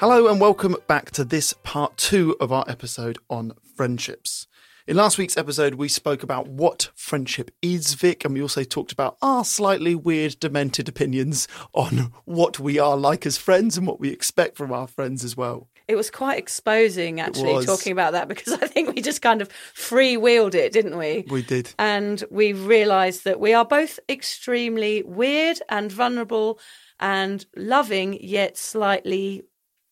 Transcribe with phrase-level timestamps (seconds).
[0.00, 4.46] Hello and welcome back to this part two of our episode on friendships.
[4.86, 8.92] In last week's episode, we spoke about what friendship is, Vic, and we also talked
[8.92, 14.00] about our slightly weird, demented opinions on what we are like as friends and what
[14.00, 15.68] we expect from our friends as well.
[15.86, 19.50] It was quite exposing, actually, talking about that because I think we just kind of
[19.74, 21.26] freewheeled it, didn't we?
[21.28, 21.74] We did.
[21.78, 26.58] And we realised that we are both extremely weird and vulnerable
[26.98, 29.42] and loving, yet slightly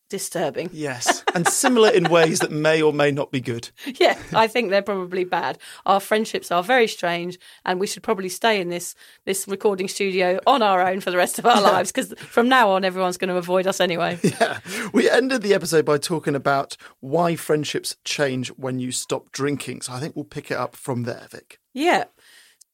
[0.09, 0.71] disturbing.
[0.73, 3.71] Yes, and similar in ways that may or may not be good.
[3.99, 5.59] Yeah, I think they're probably bad.
[5.85, 10.39] Our friendships are very strange, and we should probably stay in this this recording studio
[10.47, 13.31] on our own for the rest of our lives because from now on, everyone's going
[13.31, 14.19] to avoid us anyway.
[14.39, 14.61] Yeah.
[14.93, 19.81] We ended the episode by talking about why friendships change when you stop drinking.
[19.83, 21.59] So I think we'll pick it up from there, Vic.
[21.73, 22.05] Yeah.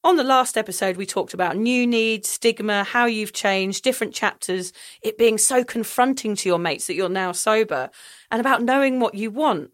[0.05, 4.71] On the last episode, we talked about new needs, stigma, how you've changed, different chapters,
[5.01, 7.89] it being so confronting to your mates that you're now sober,
[8.29, 9.71] and about knowing what you want.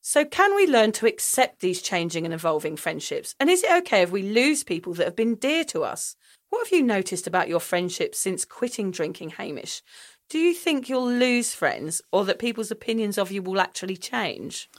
[0.00, 3.34] So, can we learn to accept these changing and evolving friendships?
[3.38, 6.16] And is it okay if we lose people that have been dear to us?
[6.48, 9.82] What have you noticed about your friendships since quitting drinking, Hamish?
[10.30, 14.70] Do you think you'll lose friends or that people's opinions of you will actually change?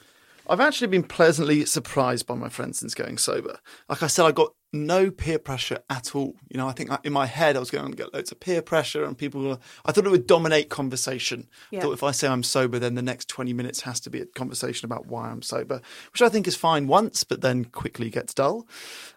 [0.48, 3.58] I've actually been pleasantly surprised by my friends since going sober.
[3.88, 6.36] Like I said, I got no peer pressure at all.
[6.48, 8.62] You know, I think in my head I was going to get loads of peer
[8.62, 9.42] pressure, and people.
[9.42, 11.48] Were, I thought it would dominate conversation.
[11.72, 14.20] I thought if I say I'm sober, then the next twenty minutes has to be
[14.20, 15.80] a conversation about why I'm sober,
[16.12, 18.66] which I think is fine once, but then quickly gets dull.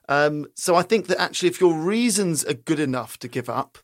[0.07, 3.77] Um, so I think that actually, if your reasons are good enough to give up,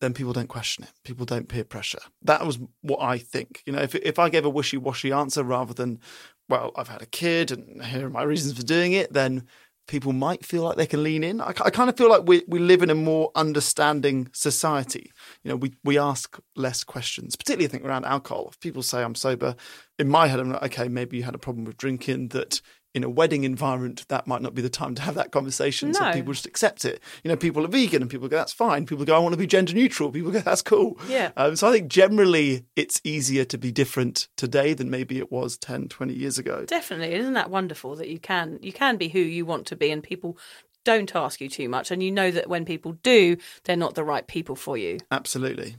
[0.00, 0.92] then people don't question it.
[1.04, 2.00] People don't peer pressure.
[2.22, 3.62] That was what I think.
[3.64, 6.00] You know, if if I gave a wishy washy answer rather than,
[6.48, 9.46] well, I've had a kid and here are my reasons for doing it, then
[9.86, 11.40] people might feel like they can lean in.
[11.40, 15.12] I, I kind of feel like we we live in a more understanding society.
[15.42, 18.48] You know, we we ask less questions, particularly I think around alcohol.
[18.50, 19.56] If people say I'm sober,
[19.98, 22.60] in my head I'm like, okay, maybe you had a problem with drinking that.
[22.94, 25.92] In a wedding environment, that might not be the time to have that conversation.
[25.92, 27.00] So people just accept it.
[27.24, 28.86] You know, people are vegan and people go, that's fine.
[28.86, 30.12] People go, I want to be gender neutral.
[30.12, 30.96] People go, that's cool.
[31.08, 31.32] Yeah.
[31.36, 35.56] Um, so I think generally it's easier to be different today than maybe it was
[35.58, 36.64] 10, 20 years ago.
[36.66, 39.90] Definitely, isn't that wonderful that you can you can be who you want to be,
[39.90, 40.38] and people
[40.84, 44.04] don't ask you too much, and you know that when people do, they're not the
[44.04, 44.98] right people for you.
[45.10, 45.76] Absolutely.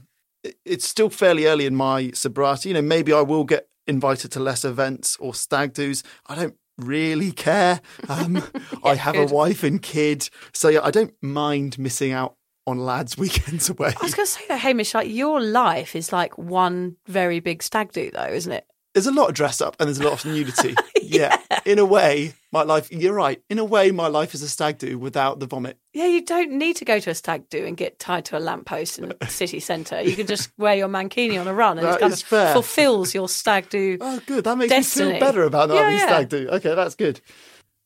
[0.64, 2.68] It's still fairly early in my sobriety.
[2.68, 6.02] You know, maybe I will get invited to less events or stag do's.
[6.26, 7.80] I don't really care.
[8.08, 8.42] Um,
[8.84, 9.30] I have good.
[9.30, 10.28] a wife and kid.
[10.52, 13.94] So yeah, I don't mind missing out on lads' weekends away.
[14.00, 17.62] I was going to say that, Hamish, like your life is like one very big
[17.62, 18.66] stag do, though, isn't it?
[18.96, 20.74] there's a lot of dress up and there's a lot of nudity.
[21.02, 21.36] yeah.
[21.66, 23.42] In a way, my life, you're right.
[23.50, 25.78] In a way, my life is a stag do without the vomit.
[25.92, 28.40] Yeah, you don't need to go to a stag do and get tied to a
[28.40, 30.00] lamppost in the city centre.
[30.00, 32.28] You can just wear your mankini on a run, and That it kind is of
[32.28, 32.52] fair.
[32.54, 33.98] fulfils your stag do.
[34.06, 34.44] Oh, good.
[34.44, 36.06] That makes me feel better about not Yeah, having yeah.
[36.06, 36.48] stag do.
[36.48, 37.20] Okay, that's good.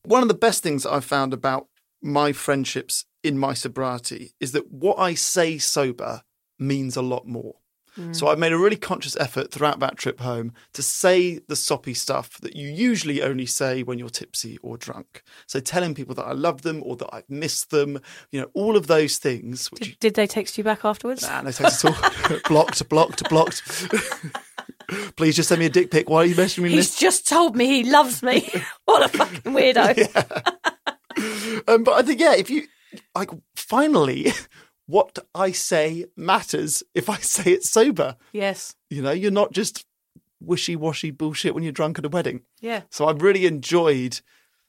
[0.05, 1.67] One of the best things I've found about
[2.01, 6.23] my friendships in my sobriety is that what I say sober
[6.57, 7.55] means a lot more.
[8.13, 11.93] So I've made a really conscious effort throughout that trip home to say the soppy
[11.93, 15.23] stuff that you usually only say when you're tipsy or drunk.
[15.45, 17.99] So telling people that I love them or that I've missed them,
[18.31, 21.23] you know, all of those things which you Did, did they text you back afterwards?
[21.23, 21.91] Nah, no text at
[22.31, 22.39] all.
[22.47, 23.61] blocked, blocked, blocked.
[25.17, 26.09] Please just send me a dick pic.
[26.09, 26.99] Why are you mentioning me He's this?
[26.99, 28.49] just told me he loves me.
[28.85, 30.07] what a fucking weirdo.
[31.67, 32.67] Um, but I think, yeah, if you
[33.15, 34.31] like, finally,
[34.91, 38.15] what I say matters if I say it sober.
[38.31, 38.75] Yes.
[38.89, 39.85] You know, you're not just
[40.39, 42.41] wishy washy bullshit when you're drunk at a wedding.
[42.59, 42.81] Yeah.
[42.89, 44.19] So I really enjoyed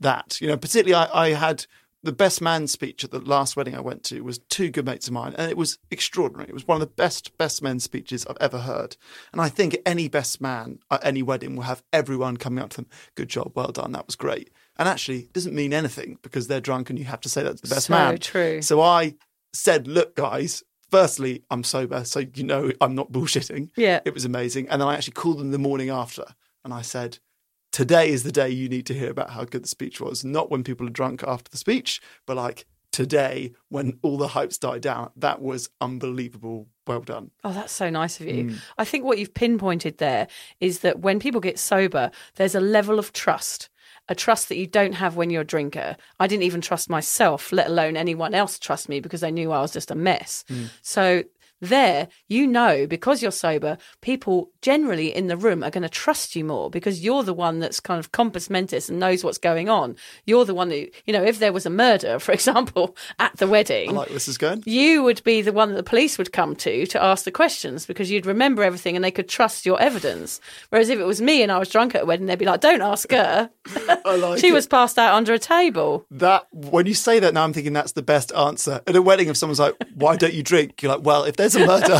[0.00, 0.40] that.
[0.40, 1.66] You know, particularly I, I had
[2.04, 5.06] the best man speech at the last wedding I went to was two good mates
[5.06, 6.48] of mine, and it was extraordinary.
[6.48, 8.96] It was one of the best best men speeches I've ever heard.
[9.32, 12.76] And I think any best man at any wedding will have everyone coming up to
[12.78, 16.48] them, "Good job, well done, that was great." And actually, it doesn't mean anything because
[16.48, 18.18] they're drunk, and you have to say that's the best So man.
[18.18, 18.60] true.
[18.62, 19.14] So I
[19.52, 23.70] said, "Look, guys." Firstly, I'm sober, so you know I'm not bullshitting.
[23.76, 24.00] Yeah.
[24.04, 24.68] It was amazing.
[24.68, 26.26] And then I actually called them the morning after
[26.64, 27.18] and I said,
[27.70, 30.22] Today is the day you need to hear about how good the speech was.
[30.24, 34.58] Not when people are drunk after the speech, but like today when all the hype's
[34.58, 35.10] died down.
[35.16, 36.68] That was unbelievable.
[36.86, 37.30] Well done.
[37.42, 38.44] Oh, that's so nice of you.
[38.44, 38.58] Mm.
[38.76, 40.28] I think what you've pinpointed there
[40.60, 43.70] is that when people get sober, there's a level of trust,
[44.12, 45.96] a trust that you don't have when you're a drinker.
[46.20, 49.62] I didn't even trust myself, let alone anyone else trust me because they knew I
[49.62, 50.44] was just a mess.
[50.50, 50.68] Mm.
[50.82, 51.24] So
[51.62, 56.36] there, you know, because you're sober, people generally in the room are going to trust
[56.36, 59.68] you more because you're the one that's kind of compos mentis and knows what's going
[59.68, 59.96] on.
[60.26, 63.46] You're the one who, you know, if there was a murder, for example, at the
[63.46, 64.62] wedding, I like this is going.
[64.66, 67.86] you would be the one that the police would come to to ask the questions
[67.86, 70.40] because you'd remember everything and they could trust your evidence.
[70.70, 72.60] Whereas if it was me and I was drunk at a wedding, they'd be like,
[72.60, 73.50] "Don't ask her.
[74.04, 74.52] Like she it.
[74.52, 77.92] was passed out under a table." that when you say that now I'm thinking that's
[77.92, 78.80] the best answer.
[78.86, 80.82] At a wedding if someone's like, Why don't you drink?
[80.82, 81.98] You're like, Well, if there's a murder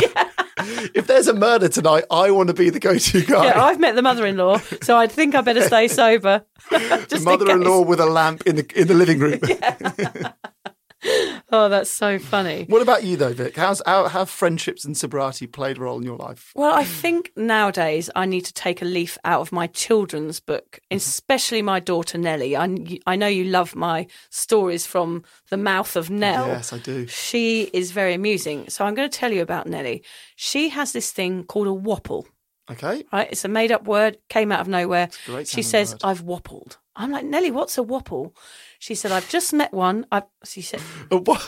[0.93, 3.45] if there's a murder tonight, I want to be the go to guy.
[3.45, 6.45] Yeah, I've met the mother-in-law, so I think I better stay sober.
[6.71, 9.39] Just the mother-in-law with a lamp in the in the living room.
[11.55, 12.65] Oh, that's so funny.
[12.67, 13.55] What about you though, Vic?
[13.55, 16.51] How's how have friendships and sobriety played a role in your life?
[16.55, 20.79] Well, I think nowadays I need to take a leaf out of my children's book,
[20.89, 22.57] especially my daughter Nellie.
[22.57, 26.47] I, I know you love my stories from the mouth of Nell.
[26.47, 27.05] Yes, I do.
[27.05, 28.67] She is very amusing.
[28.69, 30.03] So I'm going to tell you about Nellie.
[30.35, 32.25] She has this thing called a whopple,
[32.71, 33.03] Okay.
[33.13, 33.27] right?
[33.31, 35.09] It's a made up word, came out of nowhere.
[35.27, 36.01] a great She says, word.
[36.03, 36.77] I've whoppled.
[36.95, 38.35] I'm like, Nellie, what's a whopple?
[38.83, 40.05] She said, I've just met one.
[40.11, 41.39] I, she said, A wa-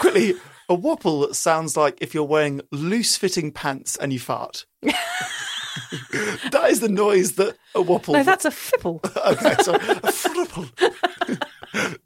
[0.00, 0.34] quickly,
[0.68, 4.66] a whopple sounds like if you're wearing loose fitting pants and you fart.
[4.82, 8.14] that is the noise that a wobble.
[8.14, 8.98] no, that's a fipple.
[9.32, 9.62] okay.
[9.62, 11.98] So a fripple.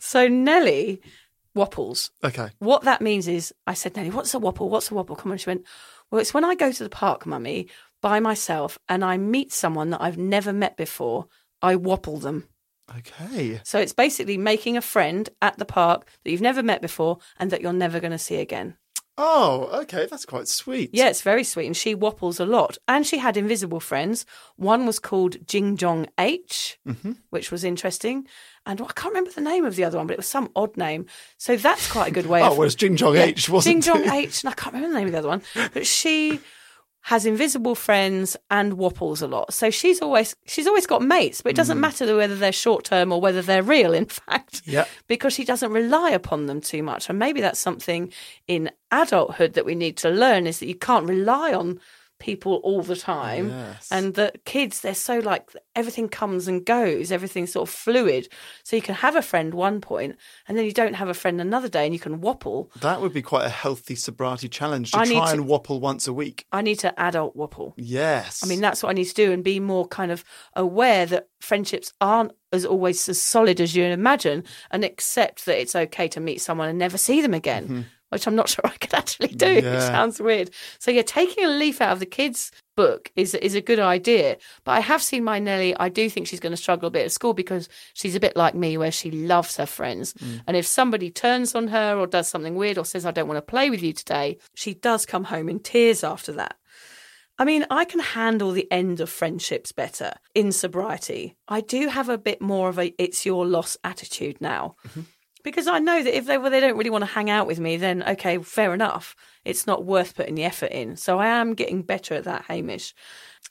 [0.00, 1.00] so Nellie
[1.54, 2.10] whopples.
[2.24, 2.48] Okay.
[2.58, 4.68] What that means is, I said, Nellie, what's a wobble?
[4.68, 5.14] What's a wobble?
[5.14, 5.38] Come on.
[5.38, 5.64] She went,
[6.10, 7.68] well, it's when I go to the park, mummy,
[8.02, 11.26] by myself and I meet someone that I've never met before,
[11.62, 12.48] I wobble them.
[12.96, 13.60] Okay.
[13.64, 17.50] So it's basically making a friend at the park that you've never met before and
[17.50, 18.76] that you're never going to see again.
[19.20, 20.06] Oh, okay.
[20.08, 20.90] That's quite sweet.
[20.92, 21.66] Yeah, it's very sweet.
[21.66, 22.78] And she whopples a lot.
[22.86, 24.24] And she had invisible friends.
[24.54, 27.12] One was called Jing Jong H, mm-hmm.
[27.30, 28.28] which was interesting.
[28.64, 30.76] And I can't remember the name of the other one, but it was some odd
[30.76, 31.06] name.
[31.36, 33.82] So that's quite a good way Oh, of whereas Jing Jong H wasn't.
[33.82, 35.42] Jing Jong H, and I can't remember the name of the other one,
[35.74, 36.38] but she
[37.02, 39.54] has invisible friends and whopples a lot.
[39.54, 41.82] So she's always she's always got mates, but it doesn't mm.
[41.82, 43.94] matter whether they're short term or whether they're real.
[43.94, 44.84] In fact, Yeah.
[45.06, 48.12] because she doesn't rely upon them too much, and maybe that's something
[48.46, 51.80] in adulthood that we need to learn is that you can't rely on
[52.18, 53.88] people all the time Yes.
[53.90, 58.28] and that kids they're so like everything comes and goes everything's sort of fluid
[58.64, 60.16] so you can have a friend one point
[60.48, 63.12] and then you don't have a friend another day and you can whopple That would
[63.12, 66.12] be quite a healthy sobriety challenge to I need try to- and whopple once a
[66.12, 66.44] week.
[66.52, 67.74] I need to adult whopple.
[67.76, 68.42] Yes.
[68.42, 71.28] I mean, that's what I need to do and be more kind of aware that
[71.40, 76.20] friendships aren't as always as solid as you imagine and accept that it's okay to
[76.20, 77.80] meet someone and never see them again, mm-hmm.
[78.10, 79.46] Which I'm not sure I could actually do.
[79.46, 80.50] It sounds weird.
[80.78, 84.36] So, yeah, taking a leaf out of the kids' book is is a good idea.
[84.64, 87.04] But I have seen my Nelly, I do think she's going to struggle a bit
[87.06, 90.14] at school because she's a bit like me where she loves her friends.
[90.14, 90.42] Mm.
[90.46, 93.38] And if somebody turns on her or does something weird or says, I don't want
[93.38, 96.56] to play with you today, she does come home in tears after that.
[97.38, 101.36] I mean, I can handle the end of friendships better in sobriety.
[101.46, 104.74] I do have a bit more of a it's your loss attitude now.
[104.88, 105.00] Mm-hmm.
[105.44, 107.60] Because I know that if they well, they don't really want to hang out with
[107.60, 109.14] me, then okay, fair enough.
[109.44, 110.96] It's not worth putting the effort in.
[110.96, 112.94] So I am getting better at that, Hamish.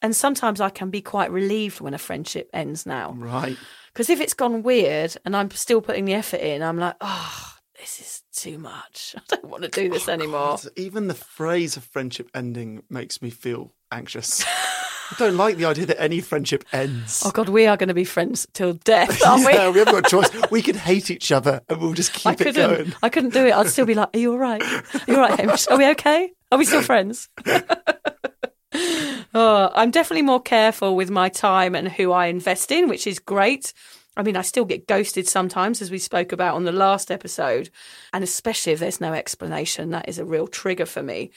[0.02, 3.14] And sometimes I can be quite relieved when a friendship ends now.
[3.18, 3.58] right.
[3.94, 7.56] Because if it's gone weird and I'm still putting the effort in, I'm like, oh,
[7.80, 9.16] this is too much.
[9.18, 10.58] I don't want to do this oh, anymore.
[10.58, 14.46] God, even the phrase of friendship ending makes me feel anxious.
[15.12, 17.24] I don't like the idea that any friendship ends.
[17.26, 19.54] Oh God, we are going to be friends till death, aren't we?
[19.54, 20.52] yeah, we haven't got a choice.
[20.52, 22.94] We could hate each other and we'll just I keep it going.
[23.02, 23.54] I couldn't do it.
[23.54, 24.62] I'd still be like, "Are you all right?
[24.64, 25.68] Are you all right, Hamish?
[25.68, 26.32] Are we okay?
[26.52, 27.30] Are we still friends?"
[29.34, 33.20] Oh, I'm definitely more careful with my time and who I invest in, which is
[33.20, 33.74] great.
[34.16, 37.70] I mean, I still get ghosted sometimes, as we spoke about on the last episode.
[38.14, 41.32] And especially if there's no explanation, that is a real trigger for me.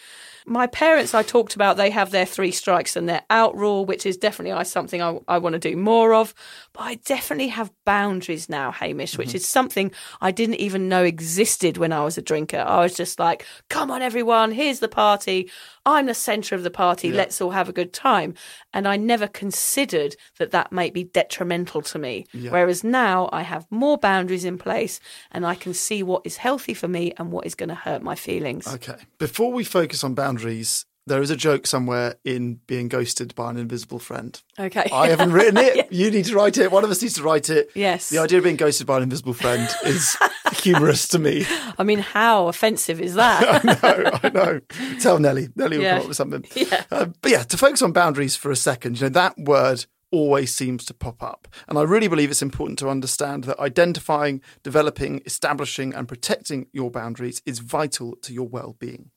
[0.51, 4.05] My parents, I talked about, they have their three strikes and their out rule, which
[4.05, 6.35] is definitely something I, I want to do more of.
[6.73, 9.37] But I definitely have boundaries now, Hamish, which mm-hmm.
[9.37, 12.59] is something I didn't even know existed when I was a drinker.
[12.59, 15.49] I was just like, come on, everyone, here's the party.
[15.87, 17.09] I'm the centre of the party.
[17.09, 17.17] Yeah.
[17.17, 18.35] Let's all have a good time.
[18.73, 22.27] And I never considered that that might be detrimental to me.
[22.33, 22.51] Yeah.
[22.51, 26.75] Whereas now I have more boundaries in place and I can see what is healthy
[26.75, 28.67] for me and what is going to hurt my feelings.
[28.67, 28.97] Okay.
[29.19, 33.57] Before we focus on boundaries, there is a joke somewhere in being ghosted by an
[33.57, 34.41] invisible friend.
[34.59, 34.87] Okay.
[34.93, 35.77] I haven't written it.
[35.77, 35.83] yeah.
[35.91, 36.71] You need to write it.
[36.71, 37.71] One of us needs to write it.
[37.75, 38.11] Yes.
[38.11, 40.17] The idea of being ghosted by an invisible friend is
[40.61, 41.47] humorous to me.
[41.79, 43.65] I mean, how offensive is that?
[43.65, 44.61] I know, I know.
[45.01, 45.49] Tell Nelly.
[45.57, 45.93] Nelly will yeah.
[45.95, 46.45] come up with something.
[46.61, 46.85] Yeah.
[46.91, 50.55] Uh, but yeah, to focus on boundaries for a second, you know, that word always
[50.55, 51.49] seems to pop up.
[51.69, 56.91] And I really believe it's important to understand that identifying, developing, establishing, and protecting your
[56.91, 59.11] boundaries is vital to your well being.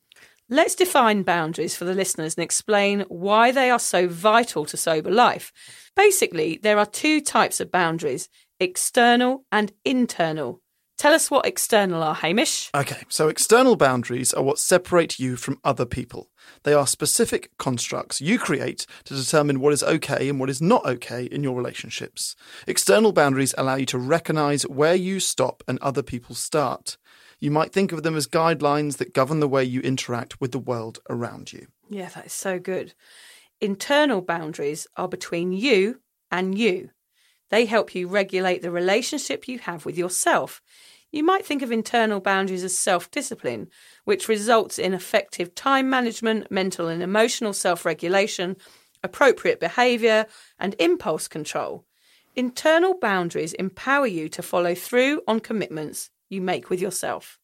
[0.50, 5.10] Let's define boundaries for the listeners and explain why they are so vital to sober
[5.10, 5.52] life.
[5.96, 10.62] Basically, there are two types of boundaries external and internal.
[10.98, 12.70] Tell us what external are, Hamish.
[12.76, 16.30] Okay, so external boundaries are what separate you from other people.
[16.64, 20.86] They are specific constructs you create to determine what is okay and what is not
[20.86, 22.36] okay in your relationships.
[22.68, 26.98] External boundaries allow you to recognize where you stop and other people start.
[27.40, 30.60] You might think of them as guidelines that govern the way you interact with the
[30.60, 31.68] world around you.
[31.90, 32.94] Yeah, that is so good.
[33.60, 36.00] Internal boundaries are between you
[36.32, 36.92] and you.
[37.50, 40.62] They help you regulate the relationship you have with yourself.
[41.12, 43.70] You might think of internal boundaries as self discipline,
[44.04, 48.58] which results in effective time management, mental and emotional self regulation,
[49.04, 50.26] appropriate behaviour,
[50.58, 51.86] and impulse control.
[52.36, 57.38] Internal boundaries empower you to follow through on commitments you make with yourself.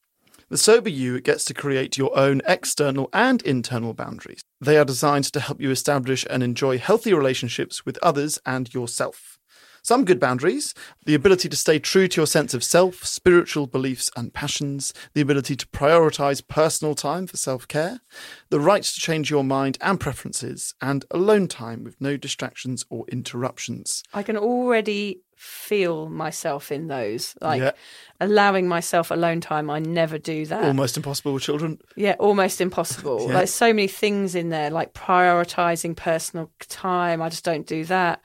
[0.49, 4.41] The sober you gets to create your own external and internal boundaries.
[4.59, 9.38] They are designed to help you establish and enjoy healthy relationships with others and yourself.
[9.81, 10.73] Some good boundaries.
[11.05, 15.21] The ability to stay true to your sense of self, spiritual beliefs and passions, the
[15.21, 18.01] ability to prioritize personal time for self care,
[18.49, 23.05] the right to change your mind and preferences, and alone time with no distractions or
[23.09, 24.03] interruptions.
[24.13, 27.71] I can already feel myself in those like yeah.
[28.19, 29.69] allowing myself alone time.
[29.69, 30.65] I never do that.
[30.65, 31.79] Almost impossible with children.
[31.95, 33.27] Yeah almost impossible.
[33.27, 33.35] Yeah.
[33.35, 37.21] like so many things in there like prioritizing personal time.
[37.21, 38.21] I just don't do that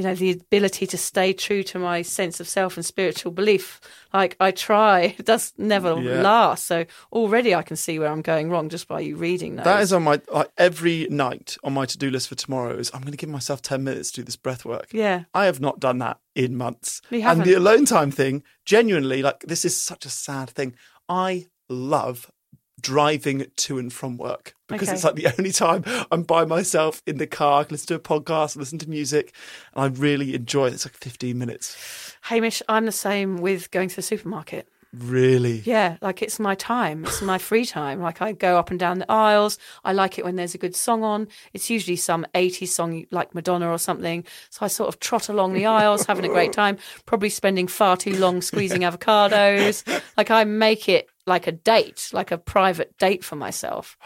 [0.00, 3.82] you know, the ability to stay true to my sense of self and spiritual belief.
[4.14, 6.22] Like I try, it does never yeah.
[6.22, 6.64] last.
[6.64, 9.66] So already I can see where I'm going wrong just by you reading those.
[9.66, 12.78] That is on my like, every night on my to do list for tomorrow.
[12.78, 14.88] Is I'm going to give myself ten minutes to do this breath work.
[14.90, 17.02] Yeah, I have not done that in months.
[17.10, 17.42] We haven't.
[17.42, 20.76] And the alone time thing, genuinely, like this is such a sad thing.
[21.10, 22.30] I love
[22.80, 24.94] driving to and from work because okay.
[24.94, 27.60] it's like the only time I'm by myself in the car.
[27.60, 29.34] I can listen to a podcast, listen to music,
[29.74, 30.74] and I really enjoy it.
[30.74, 32.16] It's like 15 minutes.
[32.22, 34.68] Hamish, I'm the same with going to the supermarket.
[34.92, 35.62] Really?
[35.64, 37.04] Yeah, like it's my time.
[37.04, 38.00] It's my free time.
[38.00, 39.56] Like I go up and down the aisles.
[39.84, 41.28] I like it when there's a good song on.
[41.52, 44.24] It's usually some 80s song like Madonna or something.
[44.50, 47.96] So I sort of trot along the aisles, having a great time, probably spending far
[47.96, 49.84] too long squeezing avocados.
[50.16, 53.96] Like I make it like a date, like a private date for myself.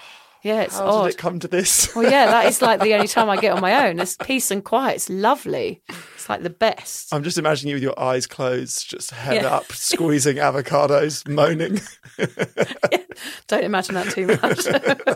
[0.45, 1.07] Yeah, it's How odd.
[1.07, 1.97] did it come to this?
[1.97, 3.99] well, yeah, that is like the only time I get on my own.
[3.99, 4.97] It's peace and quiet.
[4.97, 5.83] It's lovely.
[5.89, 7.15] It's like the best.
[7.15, 9.57] I'm just imagining you with your eyes closed, just head yeah.
[9.57, 11.81] up, squeezing avocados, moaning.
[12.19, 12.99] yeah,
[13.47, 14.27] don't imagine that too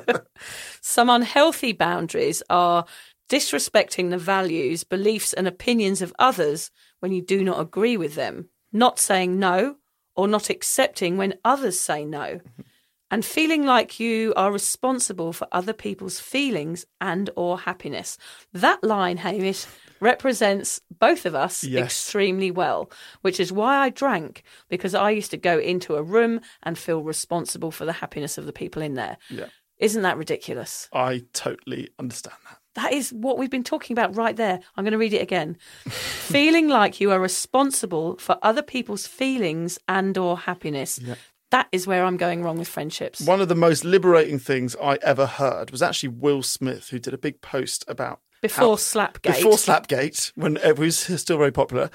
[0.06, 0.22] much.
[0.80, 2.86] Some unhealthy boundaries are
[3.28, 8.48] disrespecting the values, beliefs, and opinions of others when you do not agree with them,
[8.72, 9.76] not saying no,
[10.18, 12.62] or not accepting when others say no mm-hmm.
[13.08, 18.18] and feeling like you are responsible for other people's feelings and or happiness.
[18.52, 19.64] That line, Hamish,
[20.00, 21.84] represents both of us yes.
[21.84, 22.90] extremely well,
[23.22, 27.04] which is why I drank because I used to go into a room and feel
[27.04, 29.18] responsible for the happiness of the people in there.
[29.30, 29.46] Yeah.
[29.78, 30.88] Isn't that ridiculous?
[30.92, 32.58] I totally understand that.
[32.78, 34.60] That is what we've been talking about right there.
[34.76, 35.56] I'm going to read it again.
[35.88, 41.00] Feeling like you are responsible for other people's feelings and or happiness.
[41.02, 41.16] Yeah
[41.50, 43.22] that is where I'm going wrong with friendships.
[43.22, 47.14] One of the most liberating things I ever heard was actually Will Smith, who did
[47.14, 49.36] a big post about before how, Slapgate.
[49.36, 51.90] Before Slapgate, when it was still very popular.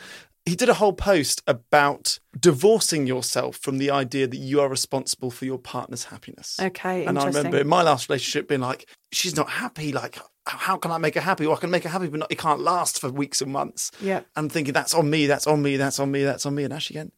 [0.45, 5.31] He did a whole post about divorcing yourself from the idea that you are responsible
[5.31, 6.59] for your partner's happiness.
[6.59, 9.93] Okay, And I remember in my last relationship being like, she's not happy.
[9.93, 11.47] Like, how can I make her happy?
[11.47, 13.91] Well, I can make her happy, but not, it can't last for weeks and months.
[14.01, 14.21] Yeah.
[14.35, 16.65] And thinking, that's on me, that's on me, that's on me, that's on me.
[16.65, 17.12] And actually going,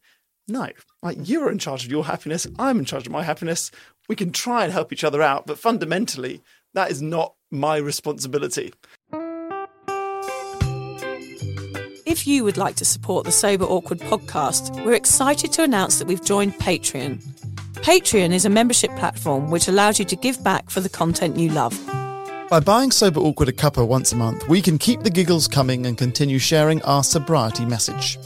[0.48, 0.68] no,
[1.02, 2.46] like you're in charge of your happiness.
[2.58, 3.72] I'm in charge of my happiness.
[4.08, 6.42] We can try and help each other out, but fundamentally,
[6.74, 8.72] that is not my responsibility.
[12.26, 16.08] If you would like to support the Sober Awkward podcast, we're excited to announce that
[16.08, 17.22] we've joined Patreon.
[17.74, 21.50] Patreon is a membership platform which allows you to give back for the content you
[21.50, 21.80] love.
[22.50, 25.86] By buying Sober Awkward a cuppa once a month, we can keep the giggles coming
[25.86, 28.18] and continue sharing our sobriety message.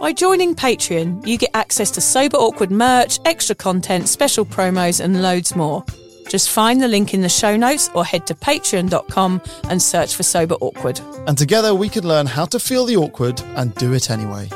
[0.00, 5.20] By joining Patreon, you get access to Sober Awkward merch, extra content, special promos, and
[5.20, 5.84] loads more.
[6.28, 10.22] Just find the link in the show notes or head to patreon.com and search for
[10.22, 11.00] Sober Awkward.
[11.26, 14.48] And together we can learn how to feel the awkward and do it anyway.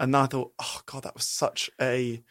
[0.00, 2.22] And I thought, oh God, that was such a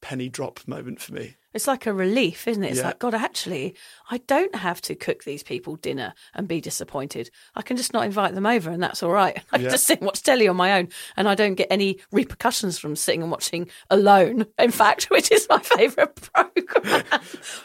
[0.00, 1.34] penny drop moment for me.
[1.56, 2.70] It's like a relief, isn't it?
[2.70, 2.86] It's Yeah.
[2.88, 3.74] like, God, actually,
[4.10, 7.30] I don't have to cook these people dinner and be disappointed.
[7.56, 9.36] I can just not invite them over and that's all right.
[9.52, 9.70] I can Yeah.
[9.70, 12.94] just sit and watch telly on my own and I don't get any repercussions from
[12.94, 17.02] sitting and watching alone, in fact, which is my favourite programme.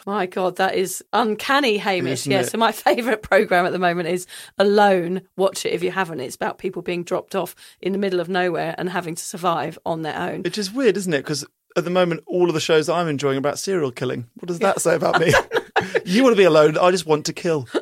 [0.06, 2.20] my God, that is uncanny, Hamish.
[2.22, 2.50] Isn't Yeah, it?
[2.50, 4.26] so my favourite programme at the moment is
[4.58, 5.20] Alone.
[5.36, 6.20] Watch it if you haven't.
[6.20, 9.78] It's about people being dropped off in the middle of nowhere and having to survive
[9.84, 10.42] on their own.
[10.42, 11.18] Which is weird, isn't it?
[11.18, 11.44] Because
[11.76, 14.26] at the moment, all of the shows I'm enjoying about serial killing.
[14.34, 15.32] What does that say about me?
[16.04, 16.76] you want to be alone.
[16.78, 17.68] I just want to kill.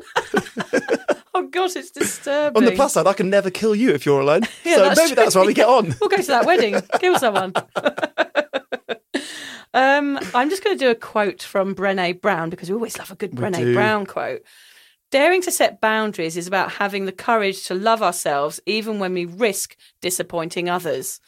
[1.33, 2.57] Oh, God, it's disturbing.
[2.57, 4.43] On the plus side, I can never kill you if you're alone.
[4.65, 5.17] Yeah, so that's maybe true.
[5.17, 5.95] that's why we get on.
[6.01, 6.83] We'll go to that wedding.
[6.99, 7.55] Kill someone.
[9.73, 13.11] um, I'm just going to do a quote from Brené Brown because we always love
[13.11, 13.75] a good Brené do.
[13.75, 14.43] Brown quote.
[15.11, 19.25] Daring to set boundaries is about having the courage to love ourselves even when we
[19.25, 21.21] risk disappointing others.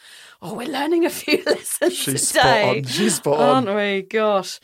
[0.44, 2.78] Oh, we're learning a few lessons She's spot today.
[2.78, 2.84] on.
[2.84, 3.68] She's spot on.
[3.68, 4.02] Aren't we?
[4.02, 4.58] Gosh.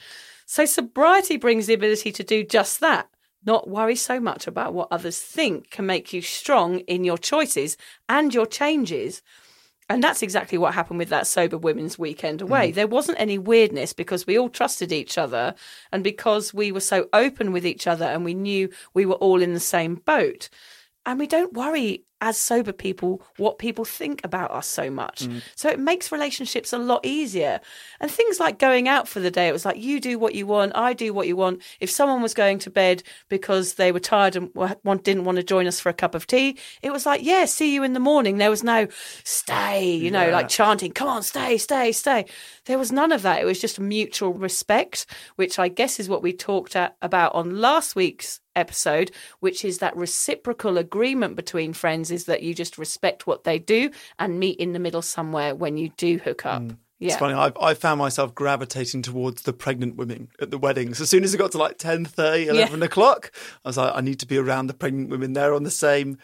[0.44, 3.08] So sobriety brings the ability to do just that.
[3.46, 7.76] Not worry so much about what others think can make you strong in your choices
[8.08, 9.22] and your changes.
[9.88, 12.72] And that's exactly what happened with that sober women's weekend away.
[12.72, 12.74] Mm.
[12.74, 15.54] There wasn't any weirdness because we all trusted each other
[15.92, 19.40] and because we were so open with each other and we knew we were all
[19.40, 20.48] in the same boat.
[21.06, 25.26] And we don't worry as sober people what people think about us so much.
[25.26, 25.42] Mm.
[25.54, 27.60] So it makes relationships a lot easier.
[28.00, 30.46] And things like going out for the day, it was like you do what you
[30.46, 31.62] want, I do what you want.
[31.80, 35.44] If someone was going to bed because they were tired and want- didn't want to
[35.44, 38.00] join us for a cup of tea, it was like, yeah, see you in the
[38.00, 38.38] morning.
[38.38, 38.88] There was no
[39.24, 40.32] stay, you know, Yeah.
[40.32, 42.24] like chanting, come on, stay, stay, stay.
[42.64, 43.40] There was none of that.
[43.40, 47.60] It was just mutual respect, which I guess is what we talked at, about on
[47.60, 53.26] last week's episode, which is that reciprocal agreement between friends is that you just respect
[53.26, 56.62] what they do and meet in the middle somewhere when you do hook up.
[56.62, 56.76] Mm.
[56.98, 57.08] Yeah.
[57.08, 57.34] It's funny.
[57.34, 61.00] I've, I found myself gravitating towards the pregnant women at the weddings.
[61.00, 63.30] As soon as it got to like 10, 11 o'clock,
[63.64, 65.32] I was like, I need to be around the pregnant women.
[65.32, 66.18] They're on the same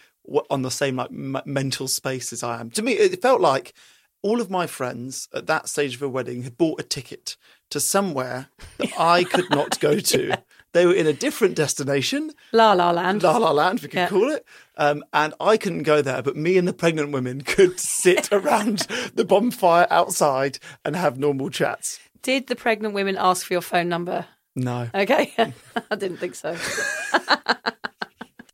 [0.51, 2.71] on the same like m- mental space as I am.
[2.71, 3.75] To me, it felt like
[4.23, 7.37] all of my friends at that stage of a wedding had bought a ticket
[7.71, 10.43] to somewhere that I could not go to.
[10.75, 13.23] They were in a different destination, La La Land.
[13.23, 14.09] La La Land, we could Yeah.
[14.09, 14.45] call it.
[14.77, 18.81] Um, and I couldn't go there, but me and the pregnant women could sit around
[19.15, 22.01] the bonfire outside and have normal chats.
[22.23, 24.27] Did the pregnant women ask for your phone number?
[24.57, 24.89] No.
[24.95, 25.33] Okay.
[25.91, 26.57] I didn't think so.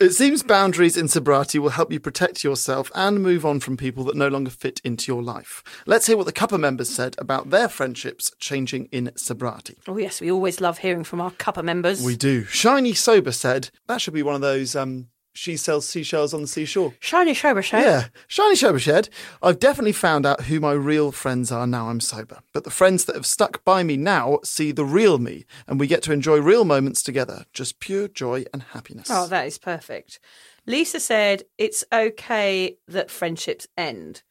[0.00, 4.02] It seems boundaries in sobriety will help you protect yourself and move on from people
[4.04, 5.62] that no longer fit into your life.
[5.84, 9.76] Let's hear what the Cuppa members said about their friendships changing in sobriety.
[9.86, 12.02] Oh, yes, we always love hearing from our cuppa members.
[12.02, 12.44] We do.
[12.44, 15.08] Shiny Sober said that should be one of those um,
[15.40, 16.92] she sells seashells on the seashore.
[17.00, 17.59] Shiny Show.
[17.72, 19.09] Yeah, Shiny Sober Shed.
[19.42, 22.40] I've definitely found out who my real friends are now I'm sober.
[22.53, 25.87] But the friends that have stuck by me now see the real me, and we
[25.87, 27.46] get to enjoy real moments together.
[27.55, 29.09] Just pure joy and happiness.
[29.11, 30.20] Oh, that is perfect.
[30.66, 34.22] Lisa said it's okay that friendships end.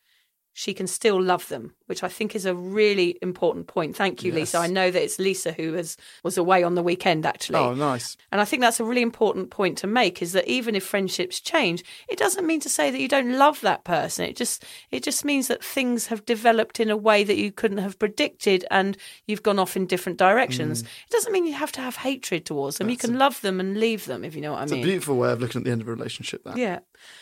[0.54, 3.95] She can still love them, which I think is a really important point.
[3.95, 4.60] Thank you, Lisa.
[4.60, 7.58] I know that it's Lisa who was was away on the weekend actually.
[7.58, 8.15] oh, nice.
[8.32, 11.39] And I think that's a really important point to make is that even if friendships
[11.39, 14.25] change, it doesn't mean to say that you don't love that person.
[14.25, 17.80] It just it just means that things have developed in a way that you couldn't
[17.80, 20.84] have predicted and you've gone off in different directions.
[20.84, 20.86] Mm.
[20.86, 22.89] It doesn't mean you have to have hatred towards them.
[22.89, 24.80] you can love them and leave them if you know what I mean.
[24.80, 26.43] It's a beautiful way of looking at the end of a relationship.
[26.43, 26.56] That.
[26.56, 26.80] Yeah.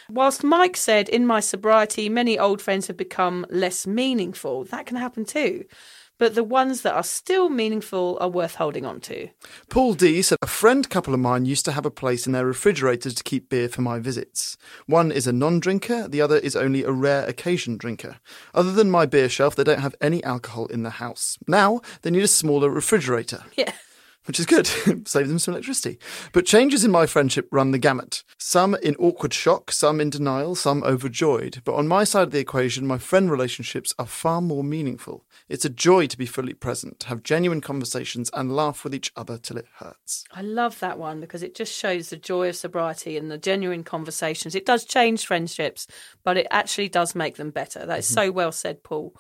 [0.10, 4.57] Whilst Mike said, in my sobriety, many old friends have become less meaningful.
[4.64, 5.66] That can happen too.
[6.20, 9.30] but the ones that are still meaningful are worth holding on to.
[9.70, 12.46] Paul D said a friend couple of mine used to have a place in their
[12.46, 14.58] refrigerators to keep beer for my visits.
[14.88, 18.18] One is a non drinker, the other is only a rare occasion drinker.
[18.54, 21.38] Other than my beer shelf, they don't have any alcohol in the house.
[21.48, 23.44] Now they need a smaller refrigerator.
[23.56, 23.74] Yeah.
[24.28, 24.68] Which is good.
[25.08, 25.98] Save them some electricity.
[26.34, 28.24] But changes in my friendship run the gamut.
[28.38, 31.62] Some in awkward shock, some in denial, some overjoyed.
[31.64, 35.26] But on my side of the equation, my friend relationships are far more meaningful.
[35.48, 39.38] It's a joy to be fully present, have genuine conversations, and laugh with each other
[39.38, 40.26] till it hurts.
[40.32, 43.84] I love that one because it just shows the joy of sobriety and the genuine
[43.84, 44.56] conversations.
[44.56, 45.88] It does change friendships,
[46.24, 47.86] but it actually does make them better.
[47.86, 48.14] That is mm-hmm.
[48.14, 49.16] so well said, Paul.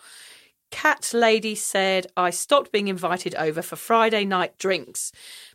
[0.71, 5.11] Cat Lady said, I stopped being invited over for Friday night drinks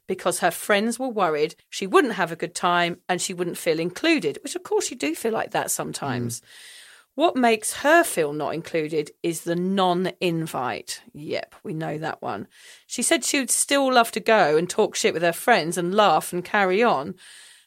[0.06, 3.78] because her friends were worried she wouldn't have a good time and she wouldn't feel
[3.78, 6.40] included, which of course you do feel like that sometimes.
[6.40, 6.44] Mm.
[7.14, 11.02] What makes her feel not included is the non invite.
[11.12, 12.48] Yep, we know that one.
[12.86, 15.94] She said she would still love to go and talk shit with her friends and
[15.94, 17.14] laugh and carry on.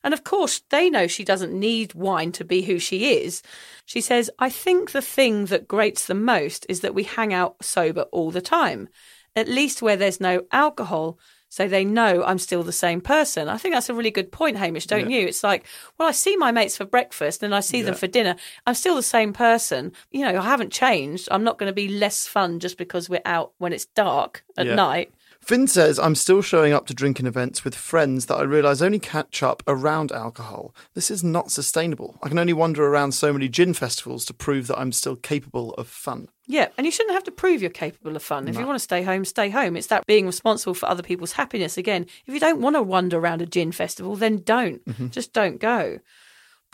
[0.05, 3.41] And of course, they know she doesn't need wine to be who she is.
[3.85, 7.55] She says, I think the thing that grates the most is that we hang out
[7.65, 8.87] sober all the time,
[9.35, 11.17] at least where there's no alcohol.
[11.49, 13.49] So they know I'm still the same person.
[13.49, 15.25] I think that's a really good point, Hamish, don't you?
[15.25, 15.65] It's like,
[15.97, 18.35] well, I see my mates for breakfast and I see them for dinner.
[18.67, 19.91] I'm still the same person.
[20.11, 21.29] You know, I haven't changed.
[21.31, 24.67] I'm not going to be less fun just because we're out when it's dark at
[24.67, 24.75] Yeah.
[24.75, 25.13] night.
[25.45, 28.97] Finn says, I'm still showing up to drinking events with friends that I realise only
[28.97, 30.73] catch up around alcohol.
[30.95, 32.17] This is not sustainable.
[32.23, 35.75] I can only wander around so many gin festivals to prove that I'm still capable
[35.75, 36.29] of fun.
[36.47, 38.47] Yeah, and you shouldn't have to prove you're capable of fun.
[38.47, 39.77] If you want to stay home, stay home.
[39.77, 41.77] It's that being responsible for other people's happiness.
[41.77, 44.83] Again, if you don't want to wander around a gin festival, then don't.
[44.85, 45.09] Mm-hmm.
[45.09, 45.99] Just don't go.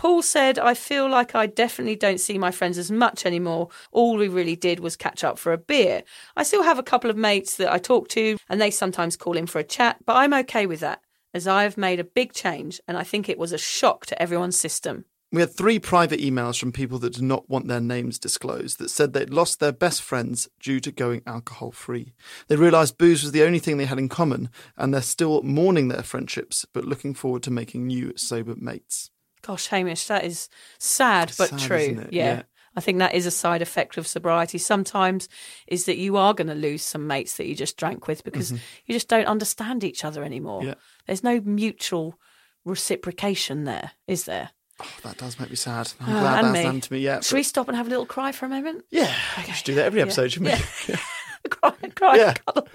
[0.02, 3.70] Paul said, I feel like I definitely don't see my friends as much anymore.
[3.92, 6.02] All we really did was catch up for a beer.
[6.36, 9.38] I still have a couple of mates that I talk to, and they sometimes call
[9.38, 11.04] in for a chat, but I'm okay with that,
[11.36, 14.20] as I have made a big change, and I think it was a shock to
[14.20, 15.06] everyone's system.
[15.32, 18.90] We had three private emails from people that did not want their names disclosed that
[18.90, 22.16] said they'd lost their best friends due to going alcohol free.
[22.48, 25.90] They realised booze was the only thing they had in common, and they're still mourning
[25.90, 29.11] their friendships, but looking forward to making new sober mates.
[29.42, 32.06] Gosh, Hamish, that is sad but Sad, true.
[32.12, 32.26] Yeah.
[32.26, 32.42] Yeah.
[32.76, 34.58] I think that is a side effect of sobriety.
[34.58, 35.28] Sometimes
[35.68, 38.52] is that you are going to lose some mates that you just drank with because
[38.52, 38.60] you
[38.94, 40.60] just don't understand each other anymore.
[40.62, 40.70] Mm-hmm.
[40.70, 40.76] Yeah.
[41.06, 42.18] There's no mutual
[42.64, 44.52] reciprocation there, is there?
[44.82, 45.92] Oh, that does make me sad.
[46.00, 46.64] I'm Oh, glad that's me.
[46.64, 47.00] happened to me.
[47.00, 48.86] Yeah, Should we stop and have a little cry for a moment?
[48.90, 49.14] yeah,
[49.46, 50.56] we should do that every episode, shouldn't
[50.88, 50.96] we?
[51.50, 52.34] cry, cry, Yeah.
[52.34, 52.68] cuddle.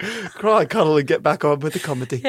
[0.34, 2.22] Cry, cuddle, and get back on with the comedy.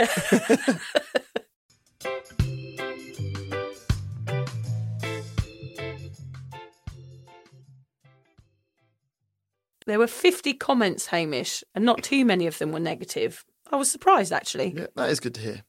[9.85, 13.43] There were 50 comments, Hamish, and not too many of them were negative.
[13.71, 14.73] I was surprised, actually.
[14.75, 15.63] Yeah, that is good to hear.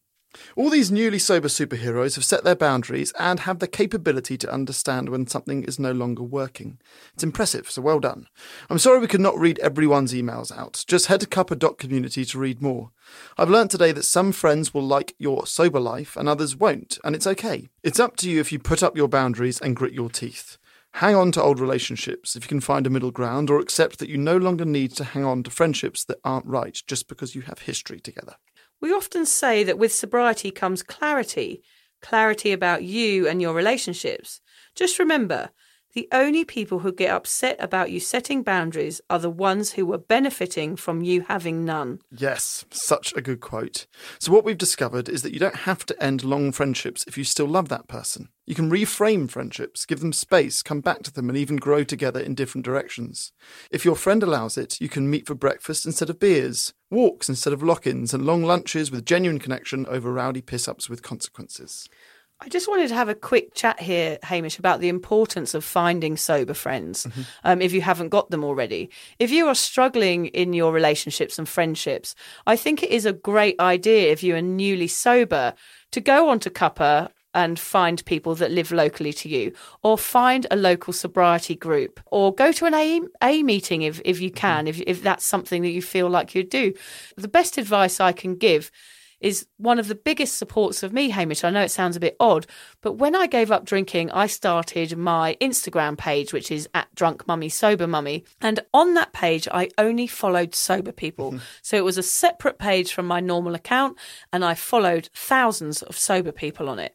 [0.56, 5.08] All these newly sober superheroes have set their boundaries and have the capability to understand
[5.08, 6.78] when something is no longer working.
[7.12, 8.26] It's impressive, so well done.
[8.68, 10.84] I'm sorry we could not read everyone's emails out.
[10.86, 12.90] Just head to cuppa.community to read more.
[13.38, 17.14] I've learnt today that some friends will like your sober life and others won't, and
[17.14, 17.68] it's okay.
[17.82, 20.58] It's up to you if you put up your boundaries and grit your teeth.
[20.98, 24.08] Hang on to old relationships if you can find a middle ground, or accept that
[24.08, 27.42] you no longer need to hang on to friendships that aren't right just because you
[27.42, 28.36] have history together.
[28.80, 31.64] We often say that with sobriety comes clarity,
[32.00, 34.40] clarity about you and your relationships.
[34.76, 35.50] Just remember,
[35.94, 39.98] the only people who get upset about you setting boundaries are the ones who were
[39.98, 42.00] benefiting from you having none.
[42.10, 43.86] Yes, such a good quote.
[44.18, 47.22] So, what we've discovered is that you don't have to end long friendships if you
[47.22, 48.28] still love that person.
[48.46, 52.20] You can reframe friendships, give them space, come back to them, and even grow together
[52.20, 53.32] in different directions.
[53.70, 57.52] If your friend allows it, you can meet for breakfast instead of beers, walks instead
[57.52, 61.88] of lock ins, and long lunches with genuine connection over rowdy piss ups with consequences.
[62.40, 66.16] I just wanted to have a quick chat here, Hamish, about the importance of finding
[66.16, 67.06] sober friends
[67.44, 68.90] um, if you haven't got them already.
[69.18, 72.14] If you are struggling in your relationships and friendships,
[72.46, 75.54] I think it is a great idea if you are newly sober
[75.92, 80.56] to go onto Cuppa and find people that live locally to you, or find a
[80.56, 84.80] local sobriety group, or go to an A, a meeting if, if you can, if,
[84.86, 86.72] if that's something that you feel like you'd do.
[87.16, 88.70] The best advice I can give
[89.24, 91.44] is one of the biggest supports of me, Hamish.
[91.44, 92.46] I know it sounds a bit odd,
[92.82, 97.26] but when I gave up drinking, I started my Instagram page, which is at Drunk
[97.26, 98.26] Mummy Sober Mummy.
[98.42, 101.32] And on that page, I only followed sober people.
[101.32, 101.38] Mm-hmm.
[101.62, 103.96] so it was a separate page from my normal account,
[104.30, 106.94] and I followed thousands of sober people on it.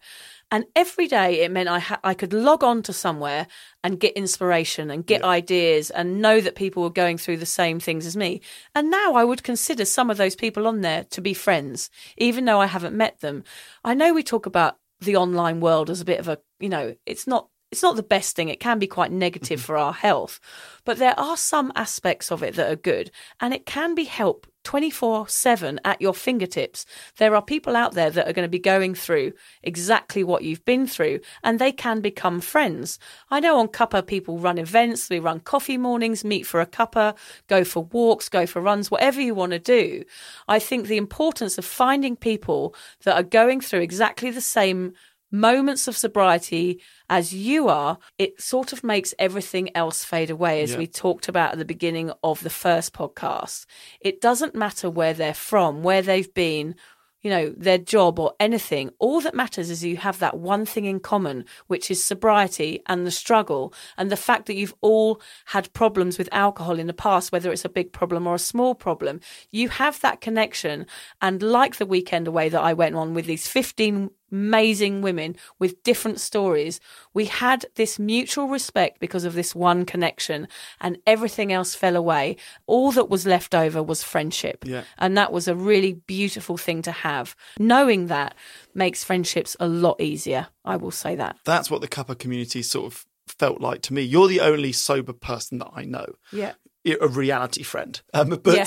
[0.52, 3.48] And every day it meant I ha- I could log on to somewhere
[3.84, 7.80] and get inspiration and get ideas and know that people were going through the same
[7.80, 8.42] things as me.
[8.74, 12.46] And now I would consider some of those people on there to be friends, even
[12.46, 13.44] though I haven't met them.
[13.84, 16.96] I know we talk about the online world as a bit of a, you know,
[17.06, 18.50] it's not it's not the best thing.
[18.50, 20.40] It can be quite negative for our health,
[20.86, 24.48] but there are some aspects of it that are good, and it can be help
[24.70, 26.86] 24 7 at your fingertips.
[27.18, 30.64] There are people out there that are going to be going through exactly what you've
[30.64, 33.00] been through, and they can become friends.
[33.32, 37.18] I know on Cuppa, people run events, we run coffee mornings, meet for a cuppa,
[37.48, 40.04] go for walks, go for runs, whatever you want to do.
[40.48, 44.94] I think the importance of finding people that are going through exactly the same
[45.32, 50.72] moments of sobriety as you are, it sort of makes everything else fade away, as
[50.72, 50.78] Yeah.
[50.80, 53.66] we talked about at the beginning of the first podcast.
[54.02, 56.76] It doesn't matter where they're from, where they've been.
[57.22, 58.92] You know, their job or anything.
[58.98, 63.06] All that matters is you have that one thing in common, which is sobriety and
[63.06, 67.34] the struggle and the fact that you've all had problems with alcohol in the past,
[67.34, 69.20] whether it's a big problem or a small problem.
[69.52, 70.86] You have that connection.
[71.22, 75.84] And like the weekend away that I went on with these 15 amazing women with
[75.84, 76.80] different stories.
[77.14, 80.48] We had this mutual respect because of this one connection,
[80.80, 82.38] and everything else fell away.
[82.68, 84.64] All that was left over was friendship.
[84.66, 84.84] Yeah.
[84.98, 87.36] And that was a really beautiful thing to have.
[87.58, 88.36] Knowing that
[88.74, 90.48] makes friendships a lot easier.
[90.66, 91.38] I will say that.
[91.46, 94.02] That's what the Cuppa community sort of felt like to me.
[94.02, 96.14] You're the only sober person that I know.
[96.32, 96.54] Yeah.
[96.86, 98.02] a reality friend.
[98.14, 98.66] Um, but Yeah.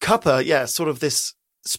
[0.00, 1.34] Cuppa, yeah, sort of this.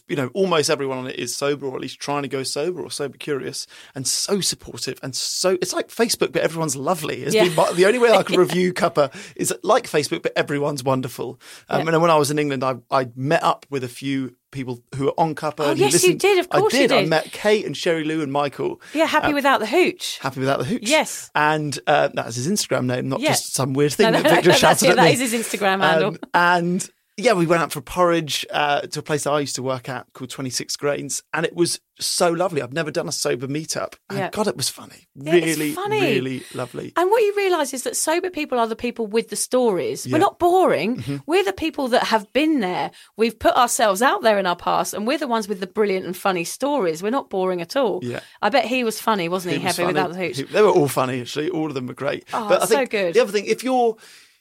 [0.08, 2.82] You know, almost everyone on it is sober, or at least trying to go sober,
[2.82, 7.22] or sober curious, and so supportive, and so it's like Facebook, but everyone's lovely.
[7.22, 7.44] It's Yeah.
[7.48, 11.40] been the only way I can review Cuppa is like Facebook, but everyone's wonderful.
[11.68, 11.92] Um, Yeah.
[11.94, 15.06] And when I was in England, I I met up with a few people who
[15.08, 15.60] are on Cuppa.
[15.60, 16.38] Oh, yes, you did.
[16.38, 16.96] Of course I you did.
[16.96, 18.80] I met Kate and Sherry Lou and Michael.
[18.92, 19.06] Yeah.
[19.06, 20.18] Happy without the hooch.
[20.18, 20.88] Happy without the hooch.
[20.88, 21.30] Yes.
[21.36, 23.28] and uh, that's his Instagram name, not Yeah.
[23.30, 24.90] just some weird thing No, no, that no, Victor that's shouted it.
[24.90, 25.12] at That me.
[25.12, 26.08] is his Instagram handle.
[26.08, 29.56] Um, and yeah, we went out for porridge uh, to a place that I used
[29.56, 32.62] to work at called 26 Grains, and it was so lovely.
[32.62, 33.94] I've never done a sober meetup.
[34.08, 34.30] And Yeah.
[34.30, 35.06] God, it was funny.
[35.14, 36.00] Yeah, really, funny.
[36.00, 36.92] really lovely.
[36.96, 40.06] And what you realise is that sober people are the people with the stories.
[40.06, 40.14] Yeah.
[40.14, 40.96] We're not boring.
[40.96, 41.16] Mm-hmm.
[41.26, 42.90] We're the people that have been there.
[43.18, 46.06] We've put ourselves out there in our past, and we're the ones with the brilliant
[46.06, 47.02] and funny stories.
[47.02, 48.00] We're not boring at all.
[48.02, 48.20] Yeah.
[48.40, 49.60] I bet he was funny, wasn't he?
[49.60, 49.94] It was Happy funny.
[49.94, 50.36] without the hooch.
[50.38, 51.50] He- They were all funny, actually.
[51.50, 52.24] All of them were great.
[52.32, 53.14] Oh, but I think so good.
[53.14, 53.96] The other thing, if you're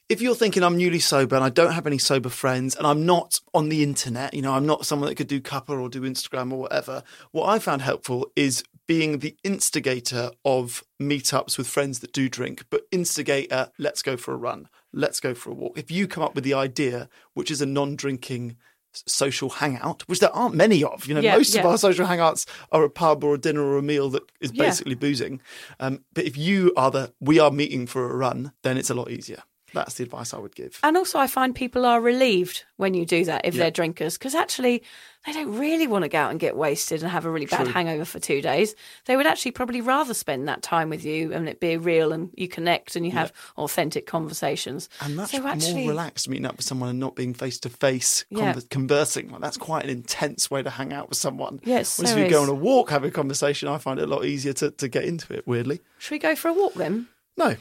[0.10, 3.06] if you're thinking I'm newly sober and I don't have any sober friends and I'm
[3.06, 6.02] not on the internet, you know, I'm not someone that could do Cuppa or do
[6.02, 12.00] Instagram or whatever, what I found helpful is being the instigator of meetups with friends
[12.00, 15.78] that do drink, but instigator, let's go for a run, let's go for a walk.
[15.78, 18.58] If you come up with the idea, which is a non-drinking
[18.92, 21.06] social hangout, which there aren't many of.
[21.06, 23.78] You know, Yeah, most of our social hangouts are a pub or a dinner or
[23.78, 24.66] a meal that is Yeah.
[24.66, 25.40] basically boozing.
[25.80, 28.96] Um, but if you are the we are meeting for a run, then it's a
[28.96, 29.44] lot easier.
[29.74, 30.80] That's the advice I would give.
[30.84, 33.64] And also, I find people are relieved when you do that if Yeah.
[33.64, 34.84] they're drinkers because actually
[35.26, 37.66] they don't really want to go out and get wasted and have a really bad
[37.66, 37.74] True.
[37.74, 38.74] hangover for two days.
[39.06, 42.30] They would actually probably rather spend that time with you and it be real and
[42.36, 44.88] you connect and you have authentic conversations.
[45.02, 47.70] And that's so actually, more relaxed meeting up with someone and not being face to
[47.70, 48.24] face
[48.70, 49.30] conversing.
[49.30, 51.60] Like, that's quite an intense way to hang out with someone.
[51.64, 54.04] Yeah, Whereas so if you go on a walk, have a conversation, I find it
[54.04, 55.82] a lot easier to, to get into it, weirdly.
[55.98, 57.08] should we go for a walk then?
[57.38, 57.56] No,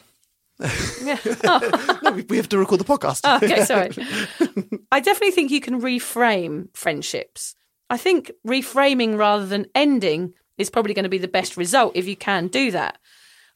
[0.61, 1.19] Yeah.
[1.45, 3.21] Oh, no, we, we have to record the podcast.
[3.25, 3.91] Oh, okay, sorry.
[4.93, 7.55] I definitely think you can reframe friendships.
[7.91, 12.07] I think reframing rather than ending is probably going to be the best result if
[12.07, 12.99] you can do that.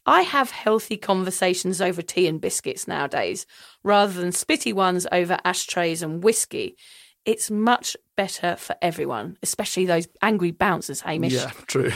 [0.06, 3.46] I have healthy conversations over tea and biscuits nowadays
[3.84, 6.76] rather than spitty ones over ashtrays and whiskey.
[7.24, 11.34] It's much better for everyone, especially those angry bouncers, Hamish.
[11.34, 11.92] yeah, true.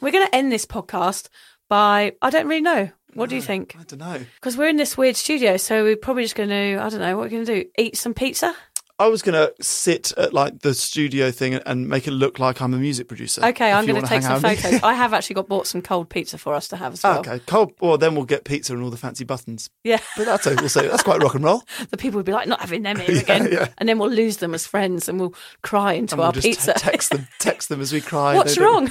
[0.00, 1.28] We're going to end this podcast
[1.68, 2.90] by, I don't really know.
[3.16, 3.76] What do you think?
[3.78, 4.24] I don't know.
[4.36, 7.16] Because we're in this weird studio, so we're probably just going to, I don't know,
[7.16, 7.68] what we're going to do?
[7.78, 8.54] Eat some pizza?
[8.98, 12.62] I was going to sit at like the studio thing and make it look like
[12.62, 13.44] I'm a music producer.
[13.44, 14.56] Okay, I'm going to take some out with me.
[14.56, 14.82] photos.
[14.82, 17.18] I have actually got bought some cold pizza for us to have as well.
[17.18, 17.74] Okay, cold.
[17.80, 19.68] Well, then we'll get pizza and all the fancy buttons.
[19.84, 21.62] Yeah, But that's we'll that's quite rock and roll.
[21.90, 23.52] the people would be like, not having them here again.
[23.52, 23.68] yeah.
[23.76, 26.46] And then we'll lose them as friends and we'll cry into And we'll our just
[26.46, 26.72] pizza.
[26.72, 28.34] te- text them, text them as we cry.
[28.36, 28.88] What's wrong?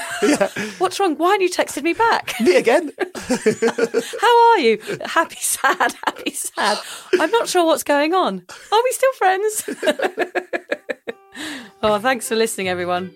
[0.78, 1.16] What's wrong?
[1.18, 2.36] Why haven't you texted me back?
[2.42, 2.92] Me again?
[3.28, 4.80] How are you?
[5.06, 6.78] Happy, sad, happy, sad.
[7.20, 8.44] I'm not sure what's going on.
[8.72, 9.70] Are we still friends?
[11.84, 13.14] oh, thanks for listening, everyone.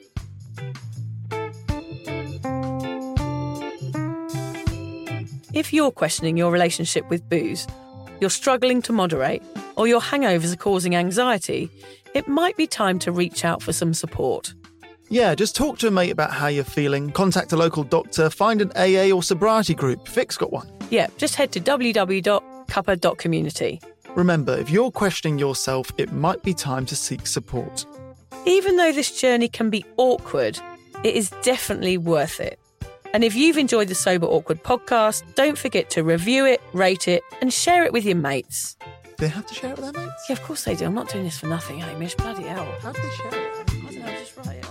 [5.54, 7.68] If you're questioning your relationship with booze,
[8.22, 9.42] you're struggling to moderate,
[9.76, 11.70] or your hangovers are causing anxiety,
[12.14, 14.54] it might be time to reach out for some support.
[15.10, 18.62] Yeah, just talk to a mate about how you're feeling, contact a local doctor, find
[18.62, 20.08] an AA or sobriety group.
[20.08, 20.72] Vic's got one.
[20.92, 23.82] Yeah, just head to www.cuppa.community.
[24.16, 27.86] Remember, if you're questioning yourself, it might be time to seek support.
[28.46, 30.60] Even though this journey can be awkward,
[31.04, 32.60] it is definitely worth it.
[33.14, 37.24] And if you've enjoyed the Sober Awkward podcast, don't forget to review it, rate it,
[37.42, 38.78] and share it with your mates.
[39.04, 40.26] Do they have to share it with their mates?
[40.30, 40.86] Yeah, of course they do.
[40.86, 42.16] I'm not doing this for nothing, Hamish.
[42.16, 42.72] Bloody hell.
[42.82, 43.56] How do they share it?
[43.70, 44.69] I don't know, just write it.